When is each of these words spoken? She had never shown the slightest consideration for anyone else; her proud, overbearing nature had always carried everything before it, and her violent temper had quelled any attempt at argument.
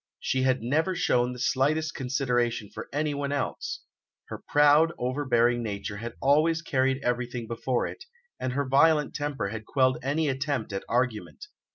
She 0.19 0.41
had 0.41 0.63
never 0.63 0.95
shown 0.95 1.31
the 1.31 1.37
slightest 1.37 1.93
consideration 1.93 2.71
for 2.71 2.89
anyone 2.91 3.31
else; 3.31 3.81
her 4.29 4.41
proud, 4.47 4.91
overbearing 4.97 5.61
nature 5.61 5.97
had 5.97 6.15
always 6.19 6.63
carried 6.63 7.03
everything 7.03 7.45
before 7.45 7.85
it, 7.85 8.05
and 8.39 8.53
her 8.53 8.67
violent 8.67 9.13
temper 9.13 9.49
had 9.49 9.67
quelled 9.67 9.99
any 10.01 10.27
attempt 10.27 10.73
at 10.73 10.83
argument. 10.89 11.45